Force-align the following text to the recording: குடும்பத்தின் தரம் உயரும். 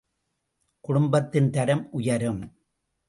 குடும்பத்தின் 0.79 1.49
தரம் 1.49 1.91
உயரும். 1.91 2.41